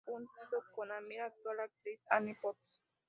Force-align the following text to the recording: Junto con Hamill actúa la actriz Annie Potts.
Junto 0.03 0.31
con 0.73 0.91
Hamill 0.91 1.19
actúa 1.19 1.53
la 1.53 1.63
actriz 1.65 1.99
Annie 2.09 2.35
Potts. 2.41 2.57